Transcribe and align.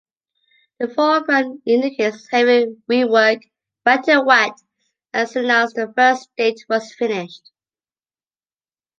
The 0.79 0.87
foreground 0.87 1.61
indicates 1.63 2.27
heavy 2.31 2.75
rework, 2.89 3.43
wet-in-wet, 3.85 4.53
as 5.13 5.29
soon 5.31 5.51
as 5.51 5.73
the 5.73 5.93
first 5.95 6.23
state 6.31 6.57
was 6.67 6.91
finished. 6.95 7.51